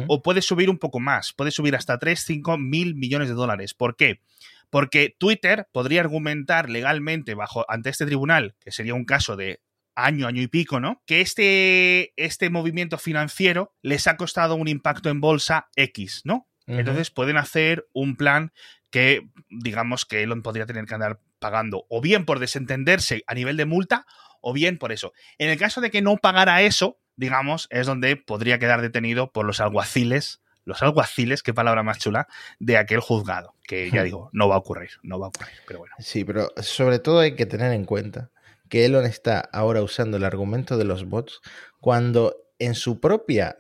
[0.08, 3.74] o puede subir un poco más, puede subir hasta 3, 5 mil millones de dólares.
[3.74, 4.22] ¿Por qué?
[4.70, 9.62] Porque Twitter podría argumentar legalmente bajo ante este tribunal, que sería un caso de
[9.96, 11.02] año, año y pico, ¿no?
[11.06, 16.48] Que este, este movimiento financiero les ha costado un impacto en bolsa X, ¿no?
[16.68, 18.52] Entonces pueden hacer un plan
[18.90, 23.56] que, digamos, que Elon podría tener que andar pagando, o bien por desentenderse a nivel
[23.56, 24.06] de multa,
[24.42, 25.14] o bien por eso.
[25.38, 29.46] En el caso de que no pagara eso, digamos, es donde podría quedar detenido por
[29.46, 32.28] los alguaciles, los alguaciles, qué palabra más chula,
[32.60, 35.80] de aquel juzgado, que ya digo, no va a ocurrir, no va a ocurrir, pero
[35.80, 35.96] bueno.
[36.00, 38.32] Sí, pero sobre todo hay que tener en cuenta
[38.70, 41.42] que Elon está ahora usando el argumento de los bots
[41.80, 43.58] cuando en su propia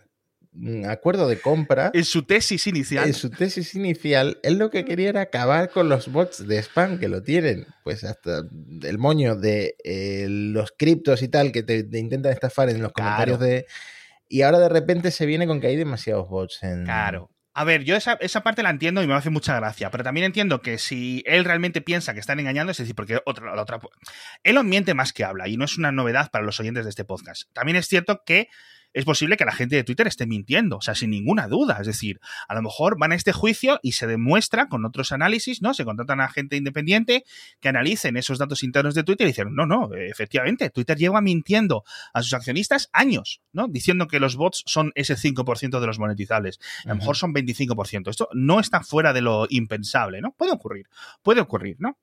[0.88, 1.91] acuerdo de compra.
[1.94, 3.08] En su tesis inicial.
[3.08, 7.00] En su tesis inicial, él lo que quería era acabar con los bots de spam
[7.00, 7.68] que lo tienen.
[7.84, 8.44] Pues hasta
[8.84, 13.39] el moño de eh, los criptos y tal que te, intentan estafar en los comentarios
[13.39, 13.65] de.
[14.28, 16.84] Y ahora de repente se viene con que hay demasiados bots en.
[16.86, 17.30] Claro.
[17.58, 20.62] A ver, yo esa, parte la entiendo y me hace mucha gracia, pero también entiendo
[20.62, 23.80] que si él realmente piensa que están engañando, es decir, porque otra, la otra.
[24.44, 27.06] Él miente más que habla y no es una novedad para los oyentes de este
[27.06, 27.44] podcast.
[27.54, 28.50] También es cierto que
[28.95, 31.77] es posible que la gente de Twitter esté mintiendo, o sea, sin ninguna duda.
[31.81, 35.62] Es decir, a lo mejor van a este juicio y se demuestra con otros análisis,
[35.62, 35.73] ¿no?
[35.73, 37.25] Se contratan a gente independiente
[37.60, 41.84] que analicen esos datos internos de Twitter y dicen, no, no, efectivamente, Twitter lleva mintiendo
[42.13, 43.67] a sus accionistas años, ¿no?
[43.67, 46.60] Diciendo que los bots son ese 5% de los monetizables.
[46.86, 48.10] A lo mejor son 25%.
[48.10, 50.31] Esto no está fuera de lo impensable, ¿no?
[50.31, 50.88] Puede ocurrir,
[51.21, 51.97] puede ocurrir, ¿no?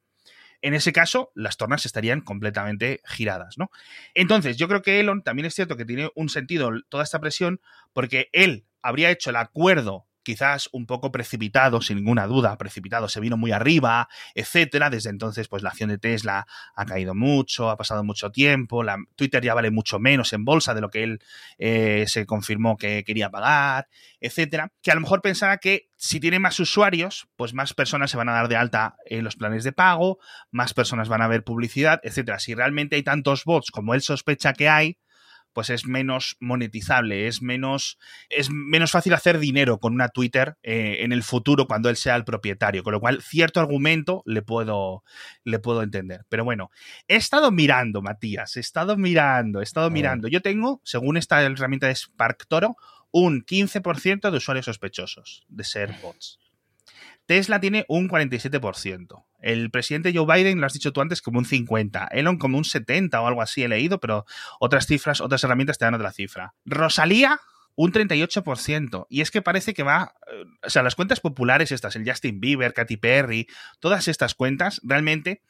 [0.62, 3.70] En ese caso las tornas estarían completamente giradas, ¿no?
[4.14, 7.60] Entonces, yo creo que Elon también es cierto que tiene un sentido toda esta presión
[7.92, 13.20] porque él habría hecho el acuerdo quizás un poco precipitado, sin ninguna duda, precipitado, se
[13.20, 14.90] vino muy arriba, etcétera.
[14.90, 18.96] Desde entonces, pues la acción de Tesla ha caído mucho, ha pasado mucho tiempo, la,
[19.16, 21.20] Twitter ya vale mucho menos en bolsa de lo que él
[21.58, 23.88] eh, se confirmó que quería pagar,
[24.20, 24.72] etcétera.
[24.82, 28.28] Que a lo mejor pensaba que si tiene más usuarios, pues más personas se van
[28.28, 30.18] a dar de alta en los planes de pago,
[30.50, 32.38] más personas van a ver publicidad, etcétera.
[32.38, 34.98] Si realmente hay tantos bots como él sospecha que hay,
[35.52, 40.98] pues es menos monetizable, es menos, es menos fácil hacer dinero con una Twitter eh,
[41.00, 42.82] en el futuro cuando él sea el propietario.
[42.82, 45.04] Con lo cual, cierto argumento le puedo,
[45.44, 46.24] le puedo entender.
[46.28, 46.70] Pero bueno,
[47.08, 50.28] he estado mirando, Matías, he estado mirando, he estado mirando.
[50.28, 52.76] Yo tengo, según esta herramienta de Spark Toro,
[53.10, 56.38] un 15% de usuarios sospechosos de ser bots.
[57.32, 59.24] Tesla tiene un 47%.
[59.40, 62.08] El presidente Joe Biden, lo has dicho tú antes, como un 50%.
[62.10, 64.26] Elon como un 70% o algo así he leído, pero
[64.60, 66.52] otras cifras, otras herramientas te dan otra cifra.
[66.66, 67.40] Rosalía,
[67.74, 69.06] un 38%.
[69.08, 70.14] Y es que parece que va.
[70.30, 73.48] Eh, o sea, las cuentas populares, estas, el Justin Bieber, Katy Perry,
[73.80, 75.40] todas estas cuentas, realmente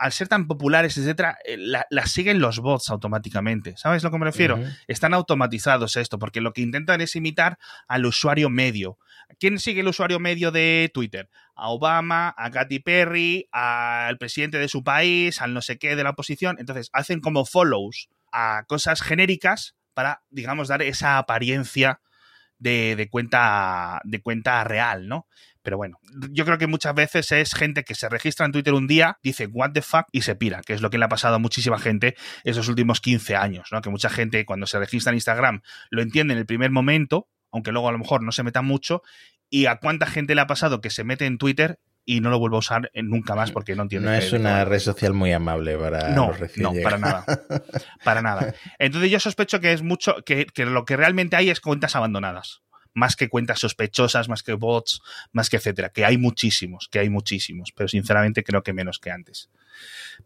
[0.00, 3.76] al ser tan populares, etcétera, eh, las siguen los bots automáticamente.
[3.76, 4.58] ¿Sabes a lo que me refiero?
[4.88, 8.96] Están automatizados esto, porque lo que intentan es imitar al usuario medio.
[9.38, 11.28] ¿Quién sigue el usuario medio de Twitter?
[11.54, 16.02] A Obama, a Katy Perry, al presidente de su país, al no sé qué de
[16.02, 16.56] la oposición.
[16.58, 22.00] Entonces, hacen como follows a cosas genéricas para, digamos, dar esa apariencia
[22.60, 25.26] de, cuenta, de cuenta real, ¿no?
[25.62, 25.98] Pero bueno,
[26.30, 29.46] yo creo que muchas veces es gente que se registra en Twitter un día, dice
[29.46, 31.78] what the fuck y se pira, que es lo que le ha pasado a muchísima
[31.78, 33.82] gente esos últimos 15 años, ¿no?
[33.82, 37.72] Que mucha gente cuando se registra en Instagram lo entiende en el primer momento, aunque
[37.72, 39.02] luego a lo mejor no se meta mucho,
[39.50, 41.78] y a cuánta gente le ha pasado que se mete en Twitter
[42.10, 44.08] y no lo vuelvo a usar nunca más porque no entiende.
[44.08, 47.24] No es una red social muy amable para no, No, para nada.
[48.02, 48.52] Para nada.
[48.80, 52.62] Entonces yo sospecho que es mucho, que, que lo que realmente hay es cuentas abandonadas
[52.92, 55.00] más que cuentas sospechosas, más que bots,
[55.32, 59.12] más que etcétera, que hay muchísimos, que hay muchísimos, pero sinceramente creo que menos que
[59.12, 59.48] antes.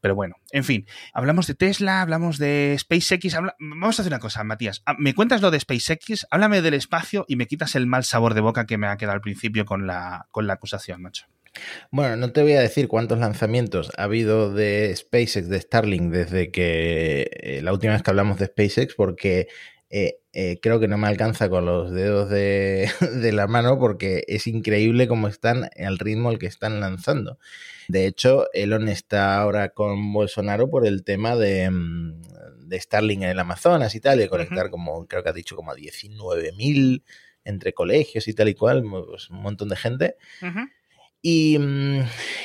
[0.01, 3.37] Pero bueno, en fin, hablamos de Tesla, hablamos de SpaceX.
[3.59, 4.83] Vamos a hacer una cosa, Matías.
[4.87, 6.27] Ah, ¿Me cuentas lo de SpaceX?
[6.31, 9.15] Háblame del espacio y me quitas el mal sabor de boca que me ha quedado
[9.15, 11.27] al principio con la, con la acusación, macho.
[11.91, 16.51] Bueno, no te voy a decir cuántos lanzamientos ha habido de SpaceX, de Starlink, desde
[16.51, 19.49] que eh, la última vez que hablamos de SpaceX, porque
[19.91, 22.91] eh, eh, creo que no me alcanza con los dedos de,
[23.23, 27.39] de, la mano porque es increíble cómo están al ritmo al que están lanzando.
[27.87, 32.23] De hecho, Elon está ahora con Bolsonaro por el tema de, mm,
[32.67, 35.71] de Starlink en el Amazonas y tal, de conectar como, creo que ha dicho, como
[35.71, 37.05] a 19.000
[37.45, 40.17] entre colegios y tal y cual, pues, un montón de gente.
[41.27, 41.59] Y,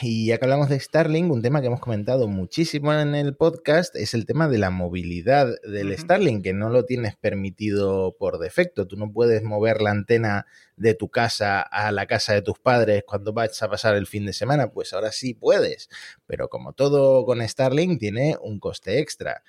[0.02, 4.14] ya que hablamos de Starlink, un tema que hemos comentado muchísimo en el podcast es
[4.14, 8.88] el tema de la movilidad del Starlink, que no lo tienes permitido por defecto.
[8.88, 10.46] Tú no puedes mover la antena
[10.78, 14.26] de tu casa a la casa de tus padres cuando vas a pasar el fin
[14.26, 14.72] de semana.
[14.72, 15.90] Pues ahora sí puedes.
[16.26, 19.44] Pero como todo con Starlink, tiene un coste extra.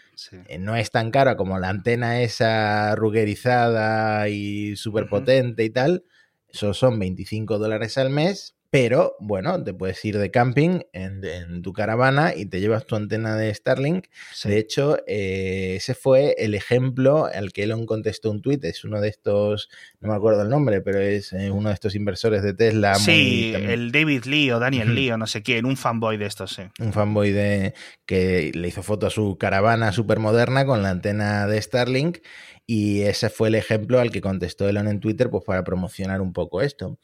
[0.49, 6.03] Eh, no es tan cara como la antena esa rugerizada y súper potente y tal.
[6.49, 11.73] Eso son 25 dólares al mes, pero bueno, te puedes ir de camping en, tu
[11.73, 14.07] caravana y te llevas tu antena de Starlink.
[14.45, 18.65] De hecho, eh, ese fue el ejemplo al que Elon contestó un tuit.
[18.65, 21.97] Es uno de estos, no me acuerdo el nombre, pero es eh, uno de estos
[21.97, 22.95] inversores de Tesla.
[22.95, 26.53] Sí, el David Lee o Daniel Lee o no sé quién, un fanboy de estos,
[26.53, 26.63] sí.
[26.79, 27.75] Un fanboy de
[28.07, 32.19] que le hizo foto a su caravana súper moderna con la antena de Starlink.
[32.67, 36.33] Y ese fue el ejemplo al que contestó Elon en Twitter pues, para promocionar un
[36.33, 37.01] poco esto.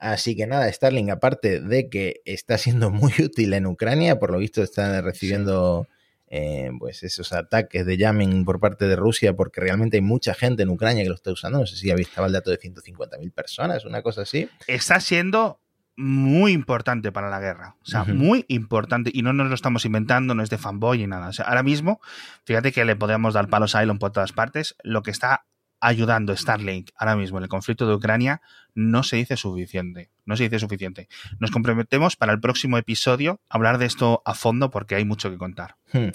[0.00, 4.38] Así que nada, Starlink, aparte de que está siendo muy útil en Ucrania, por lo
[4.38, 5.86] visto está recibiendo
[6.28, 10.62] eh, pues esos ataques de jamming por parte de Rusia, porque realmente hay mucha gente
[10.62, 11.58] en Ucrania que lo está usando.
[11.58, 14.48] No sé si habéis estado el dato de 150.000 personas, una cosa así.
[14.66, 15.60] Está siendo
[15.96, 17.76] muy importante para la guerra.
[17.82, 19.10] O sea, muy importante.
[19.12, 21.28] Y no nos lo estamos inventando, no es de fanboy ni nada.
[21.28, 22.00] O sea, ahora mismo,
[22.44, 24.76] fíjate que le podemos dar palos a Elon por todas partes.
[24.82, 25.44] Lo que está
[25.80, 28.42] ayudando Starlink ahora mismo en el conflicto de Ucrania
[28.74, 30.10] no se dice suficiente.
[30.26, 31.08] No se dice suficiente.
[31.40, 35.30] Nos comprometemos para el próximo episodio a hablar de esto a fondo porque hay mucho
[35.30, 35.76] que contar.
[35.92, 36.10] Hmm.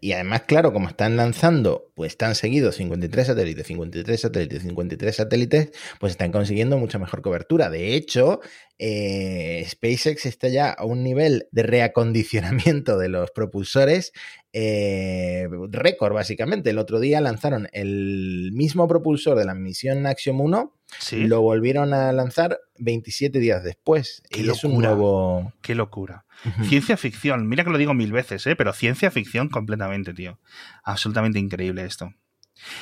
[0.00, 5.70] y, además, claro, como están lanzando, pues están seguidos 53 satélites, 53 satélites, 53 satélites,
[5.98, 7.70] pues están consiguiendo mucha mejor cobertura.
[7.70, 8.40] De hecho,
[8.78, 14.12] eh, SpaceX está ya a un nivel de reacondicionamiento de los propulsores
[14.52, 16.70] eh, récord, básicamente.
[16.70, 20.79] El otro día lanzaron el mismo propulsor de la misión Axiom 1
[21.12, 24.22] lo volvieron a lanzar 27 días después.
[24.30, 25.52] y es un nuevo.
[25.62, 26.24] Qué locura.
[26.68, 27.48] Ciencia ficción.
[27.48, 28.56] Mira que lo digo mil veces, ¿eh?
[28.56, 30.38] pero ciencia ficción completamente, tío.
[30.82, 32.12] Absolutamente increíble esto.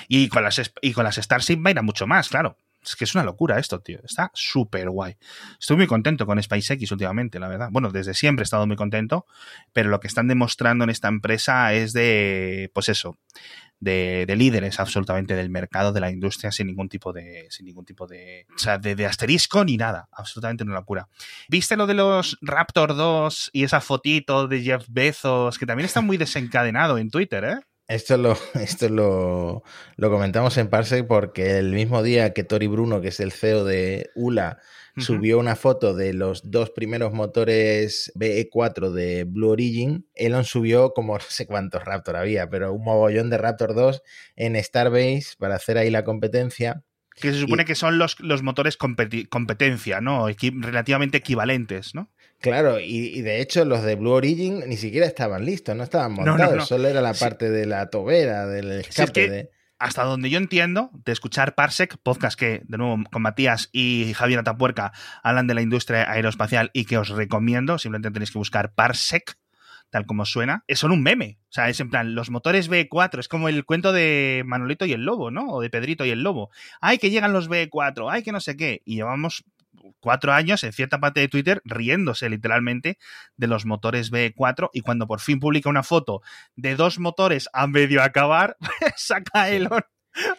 [0.09, 2.57] Y con las, y con las Starship va a ir a mucho más, claro.
[2.88, 4.01] Es que es una locura esto, tío.
[4.05, 5.16] Está súper guay.
[5.61, 7.68] Estoy muy contento con SpaceX últimamente, la verdad.
[7.70, 9.27] Bueno, desde siempre he estado muy contento,
[9.72, 13.18] pero lo que están demostrando en esta empresa es de, pues eso,
[13.81, 18.07] de, líderes absolutamente del mercado, de la industria, sin ningún tipo de, sin ningún tipo
[18.07, 20.09] de, o sea, de, asterisco ni nada.
[20.12, 21.09] Absolutamente una locura.
[21.48, 26.01] ¿Viste lo de los Raptor 2 y esa fotito de Jeff Bezos, que también está
[26.01, 27.61] muy desencadenado en Twitter, eh?
[27.88, 29.62] Esto lo, esto lo,
[29.96, 33.64] lo comentamos en Parsec porque el mismo día que Tori Bruno, que es el CEO
[33.64, 34.59] de ULA,
[34.98, 40.07] subió una foto de los dos primeros motores BE4 de Blue Origin.
[40.14, 44.03] Elon subió como no sé cuántos Raptor había, pero un mogollón de Raptor 2
[44.37, 46.85] en Starbase para hacer ahí la competencia.
[47.14, 50.29] Que se supone que son los, los motores competencia, ¿no?
[50.29, 52.12] relativamente equivalentes, ¿no?
[52.40, 56.68] Claro, y, de hecho los de Blue Origin ni siquiera estaban listos, no estaban montados,
[56.68, 59.29] solo era la parte de la tobera, del escape.
[59.29, 64.12] de hasta donde yo entiendo, de escuchar Parsec, podcast que, de nuevo, con Matías y
[64.14, 68.74] Javier Atapuerca hablan de la industria aeroespacial y que os recomiendo, simplemente tenéis que buscar
[68.74, 69.38] Parsec,
[69.90, 71.38] tal como suena, eh, son un meme.
[71.44, 74.92] O sea, es en plan, los motores V4, es como el cuento de Manolito y
[74.92, 75.46] el Lobo, ¿no?
[75.48, 76.51] O de Pedrito y el Lobo.
[76.81, 78.83] Ay, que llegan los V4, ay, que no sé qué.
[78.85, 79.44] Y llevamos
[80.01, 82.98] cuatro años en cierta parte de Twitter riéndose literalmente
[83.37, 86.22] de los motores V4 y cuando por fin publica una foto
[86.57, 88.57] de dos motores a medio acabar,
[88.96, 89.83] saca Elon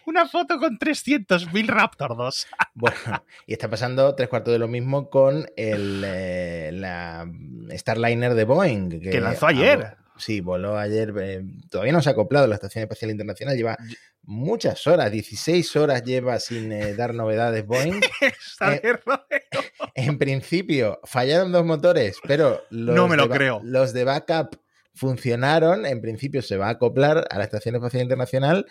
[0.06, 2.48] una foto con 300.000 Raptor 2.
[2.74, 7.30] Bueno, y está pasando tres cuartos de lo mismo con el, eh, la
[7.72, 9.00] Starliner de Boeing.
[9.02, 9.98] Que, lanzó ayer.
[10.20, 11.14] Sí, voló ayer.
[11.20, 13.58] Eh, todavía no se ha acoplado la Estación Espacial Internacional.
[13.58, 13.78] Lleva
[14.24, 18.00] muchas horas, 16 horas lleva sin eh, dar novedades Boeing.
[19.96, 23.62] en principio, fallaron dos motores, pero los, no me lo creo.
[23.64, 24.60] los de backup
[24.94, 28.66] funcionaron, en principio se va a acoplar a la Estación Espacial Internacional,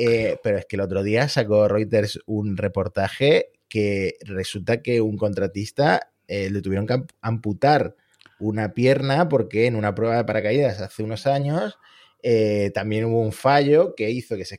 [0.00, 5.18] eh, pero es que el otro día sacó Reuters un reportaje que resulta que un
[5.18, 7.96] contratista eh, le tuvieron que amputar
[8.48, 11.78] una pierna porque en una prueba de paracaídas hace unos años
[12.26, 14.58] eh, también hubo un fallo que hizo que se,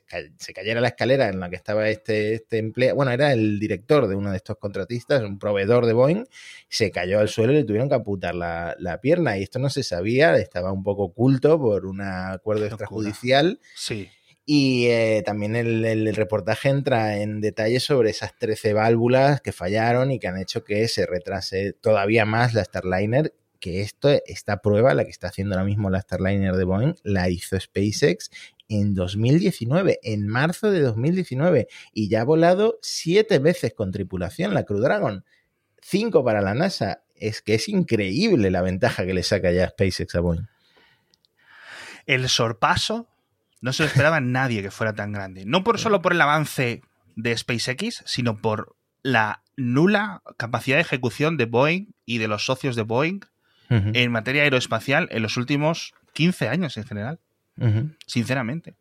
[0.54, 2.94] cayera la escalera en la que estaba este, este empleado.
[2.94, 6.26] Bueno, era el director de uno de estos contratistas, un proveedor de Boeing.
[6.68, 9.36] Se cayó al suelo y le tuvieron que amputar la, pierna.
[9.36, 13.58] Y esto no se sabía, estaba un poco oculto por un acuerdo extrajudicial.
[13.74, 14.10] Sí.
[14.44, 20.12] Y eh, también el, el, reportaje entra en detalle sobre esas 13 válvulas que fallaron
[20.12, 24.94] y que han hecho que se retrase todavía más la Starliner que esto, esta prueba,
[24.94, 28.30] la que está haciendo ahora mismo la Starliner de Boeing, la hizo SpaceX
[28.68, 34.64] en 2019, en marzo de 2019, y ya ha volado siete veces con tripulación la
[34.64, 35.24] Crew Dragon,
[35.80, 37.02] cinco para la NASA.
[37.14, 40.48] Es que es increíble la ventaja que le saca ya SpaceX a Boeing.
[42.06, 43.08] El sorpaso
[43.60, 45.44] no se lo esperaba nadie que fuera tan grande.
[45.46, 46.82] No por solo por el avance
[47.14, 52.76] de SpaceX, sino por la nula capacidad de ejecución de Boeing y de los socios
[52.76, 53.20] de Boeing
[53.68, 57.20] en materia aeroespacial en los últimos 15 años en general.
[58.06, 58.74] Sinceramente.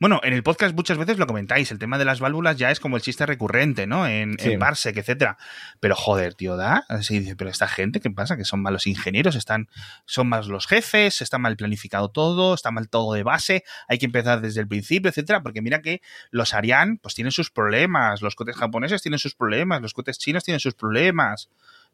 [0.00, 2.80] Bueno, en el podcast muchas veces lo comentáis, el tema de las válvulas ya es
[2.80, 4.06] como el chiste recurrente, ¿no?
[4.06, 4.52] En, sí.
[4.52, 5.38] en etcétera.
[5.80, 6.84] Pero joder, tío, da.
[6.88, 8.36] Así dice, pero esta gente, ¿qué pasa?
[8.36, 9.68] Que son malos ingenieros, están,
[10.06, 14.06] son malos los jefes, está mal planificado todo, está mal todo de base, hay que
[14.06, 15.42] empezar desde el principio, etcétera.
[15.42, 19.80] Porque mira que los Ariane, pues tienen sus problemas, los cohetes japoneses tienen sus problemas,
[19.80, 21.48] los cohetes chinos tienen sus problemas.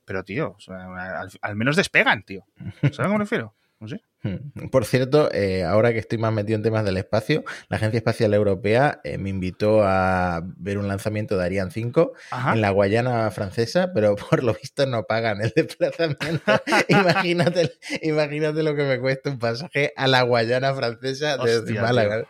[0.09, 2.47] Pero, tío, al, al, menos despegan, tío.
[2.81, 3.55] ¿Sabes a qué me refiero?
[3.79, 4.01] No sé.
[4.23, 4.69] Hmm.
[4.71, 8.35] Por cierto, eh, ahora que estoy más metido en temas del espacio, la Agencia Espacial
[8.35, 12.55] Europea eh, me invitó a ver un lanzamiento de Ariane 5 Ajá.
[12.55, 16.41] en la Guayana francesa, pero por lo visto no pagan el desplazamiento.
[16.89, 22.25] imagínate, imagínate lo que me cuesta un pasaje a la Guayana francesa desde Hostia, Málaga.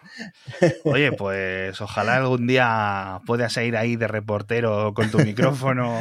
[0.84, 6.00] Oye, pues ojalá algún día puedas ir ahí de reportero con tu micrófono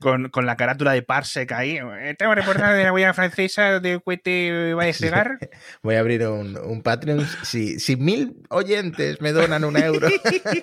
[0.00, 1.78] con, con, la carátula de Parsec ahí.
[2.18, 4.88] Tengo reportaje de la huella francesa de cohete va a.
[5.82, 7.26] Voy a abrir un, un Patreon.
[7.42, 10.08] Si, si, mil oyentes me donan un euro.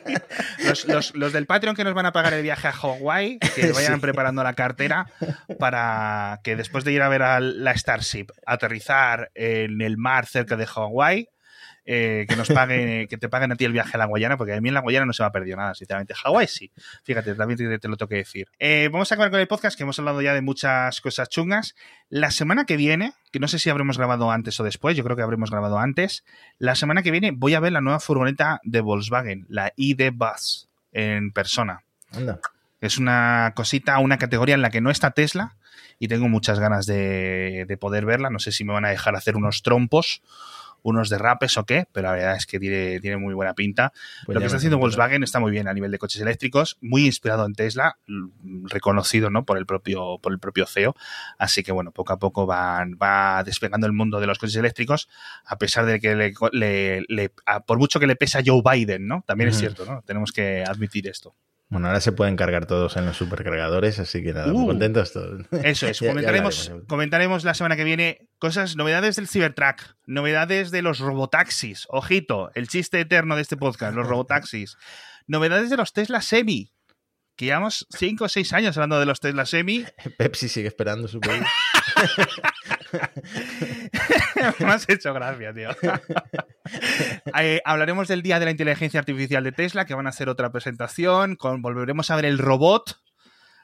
[0.66, 3.72] los, los, los, del Patreon que nos van a pagar el viaje a Hawái, que
[3.74, 4.02] vayan sí.
[4.02, 5.08] preparando la cartera
[5.60, 10.56] para que después de ir a ver a la Starship, aterrizar en el mar cerca
[10.56, 11.30] de Hawái,
[11.90, 14.54] eh, que nos paguen, que te paguen a ti el viaje a la Guayana, porque
[14.54, 16.14] a mí en la Guayana no se me ha perdido nada, sinceramente.
[16.14, 16.70] Hawái sí.
[17.04, 18.50] Fíjate, también te, te lo tengo que decir.
[18.60, 21.76] Eh, vamos a acabar con el podcast, que hemos hablado ya de muchas cosas chungas.
[22.10, 25.16] La semana que viene, que no sé si habremos grabado antes o después, yo creo
[25.16, 26.26] que habremos grabado antes.
[26.60, 30.68] La semana que viene voy a ver la nueva furgoneta de Volkswagen, la ID Bus,
[30.92, 31.84] en persona.
[32.12, 32.42] Anda.
[32.82, 35.56] Es una cosita, una categoría en la que no está Tesla
[36.00, 38.30] y tengo muchas ganas de, de poder verla.
[38.30, 40.22] No sé si me van a dejar hacer unos trompos
[40.90, 43.92] unos derrapes o qué, pero la verdad es que tiene, tiene muy buena pinta.
[44.26, 47.06] Pues Lo que está haciendo Volkswagen está muy bien a nivel de coches eléctricos, muy
[47.06, 47.98] inspirado en Tesla,
[48.64, 49.46] reconocido ¿no?
[49.46, 50.96] por, el propio, por el propio CEO.
[51.38, 55.10] Así que bueno, poco a poco van, va despegando el mundo de los coches eléctricos,
[55.46, 59.08] a pesar de que le, le, le a, por mucho que le pesa Joe Biden,
[59.08, 59.24] ¿no?
[59.28, 60.02] También es cierto, ¿no?
[60.04, 61.36] Tenemos que admitir esto.
[61.70, 65.46] Bueno, ahora se pueden cargar todos en los supercargadores, así que nada, uh, contentos todos.
[65.52, 71.00] Eso es, comentaremos, comentaremos la semana que viene cosas, novedades del Cybertruck, novedades de los
[71.00, 74.78] robotaxis, ojito, el chiste eterno de este podcast, los robotaxis,
[75.28, 76.72] novedades de los Tesla Semi,
[77.38, 79.86] que llevamos 5 o 6 años hablando de los Tesla Semi.
[80.18, 81.44] Pepsi sigue esperando su país.
[84.60, 85.70] Me has hecho gracia, tío.
[87.40, 90.52] eh, hablaremos del Día de la Inteligencia Artificial de Tesla, que van a hacer otra
[90.52, 91.36] presentación.
[91.36, 93.00] Con, volveremos a ver el robot.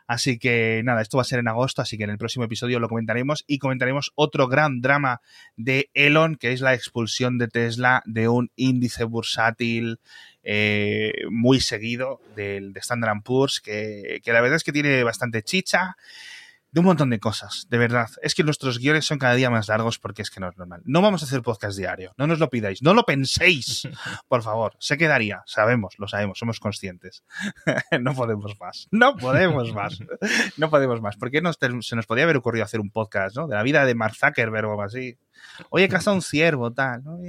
[0.06, 2.80] Así que nada, esto va a ser en agosto, así que en el próximo episodio
[2.80, 5.22] lo comentaremos y comentaremos otro gran drama
[5.56, 10.00] de Elon, que es la expulsión de Tesla de un índice bursátil
[10.44, 15.44] eh, muy seguido del de Standard Poor's, que, que la verdad es que tiene bastante
[15.44, 15.98] chicha
[16.74, 18.10] de un montón de cosas, de verdad.
[18.24, 20.82] Es que nuestros guiones son cada día más largos porque es que no es normal.
[20.86, 23.88] No vamos a hacer podcast diario, no nos lo pidáis, no lo penséis,
[24.28, 24.76] por favor.
[24.80, 27.24] Se quedaría, sabemos, lo sabemos, somos conscientes.
[28.02, 30.00] no podemos más, no podemos más,
[30.58, 31.16] no podemos más.
[31.16, 33.48] ¿Por qué no se nos podía haber ocurrido hacer un podcast, ¿no?
[33.48, 35.16] De la vida de Mark Zuckerberg o algo así.
[35.70, 37.04] Oye, que un ciervo, tal.
[37.04, 37.20] ¿no?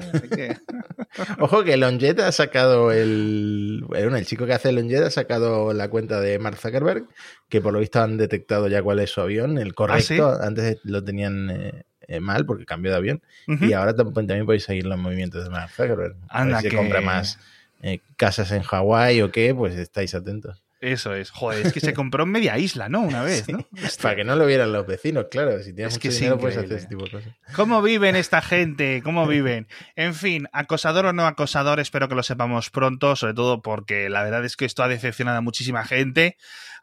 [1.38, 3.84] Ojo que Longet ha sacado el.
[3.86, 7.06] Bueno, el chico que hace Longet ha sacado la cuenta de Mark Zuckerberg,
[7.48, 10.28] que por lo visto han detectado ya cuál es su avión, el correcto.
[10.28, 13.22] ¿Ah, Antes lo tenían eh, eh, mal porque cambió de avión.
[13.46, 16.16] Y ahora también podéis seguir los movimientos de Mark Zuckerberg.
[16.28, 17.38] Anda, si compra más
[17.82, 20.63] eh, casas en Hawái o qué, pues estáis atentos.
[20.84, 21.30] Eso es.
[21.30, 23.00] Joder, es que se compró media isla, ¿no?
[23.00, 23.66] Una vez, ¿no?
[24.02, 25.62] Para que no lo vieran los vecinos, claro.
[25.62, 27.32] Si tienes es que dinero, puedes hacer ese tipo de cosas.
[27.56, 29.00] ¿Cómo viven esta gente?
[29.02, 29.66] ¿Cómo viven?
[29.96, 34.22] En fin, acosador o no acosador, espero que lo sepamos pronto, sobre todo porque la
[34.22, 36.36] verdad es que esto ha decepcionado a muchísima gente.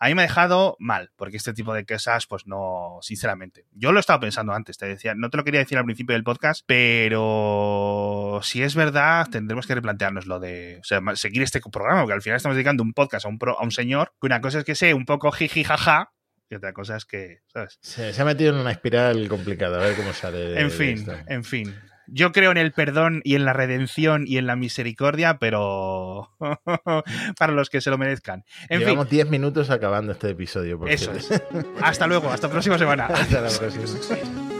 [0.04, 3.68] A mí me ha dejado mal, porque este tipo de cosas, pues no, sinceramente.
[3.72, 6.24] Yo lo estaba pensando antes, te decía, no te lo quería decir al principio del
[6.24, 12.02] podcast, pero si es verdad, tendremos que replantearnos lo de o sea, seguir este programa,
[12.02, 14.60] porque al final estamos dedicando un podcast a un, a un señor que una cosa
[14.60, 16.12] es que sea un poco jiji jaja,
[16.50, 17.80] y otra cosa es que, ¿sabes?
[17.82, 20.60] Se, se, ha metido en una espiral complicada, a ver cómo sale.
[20.60, 21.76] en fin, en fin.
[22.14, 26.30] Yo creo en el perdón y en la redención y en la misericordia, pero
[27.38, 28.44] para los que se lo merezcan.
[28.68, 30.80] En Llevamos 10 minutos acabando este episodio.
[30.88, 31.30] Eso es.
[31.82, 33.06] Hasta luego, hasta la próxima semana.
[33.14, 34.51] hasta la próxima.